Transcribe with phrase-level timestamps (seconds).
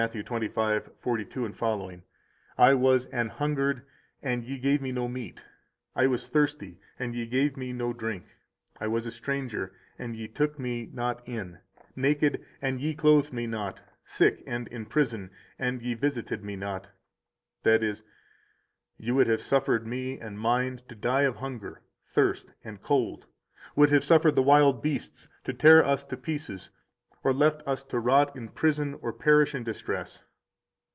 [0.09, 2.01] 25:42f:
[2.57, 3.83] I was an hungred,
[4.23, 5.45] and ye gave Me no meat;
[5.95, 8.25] I was thirsty, and ye gave Me no drink;
[8.79, 11.59] I was a stranger, and ye took Me not in;
[11.95, 15.29] naked, and ye clothed Me not; sick and in prison,
[15.59, 16.89] and ye visited Me not.
[17.61, 18.01] That is:
[18.97, 23.27] You would have suffered Me and Mine to die of hunger, thirst, and cold,
[23.75, 26.71] would have suffered the wild beasts to tear us to pieces,
[27.23, 30.23] or left us to rot in prison or perish in distress.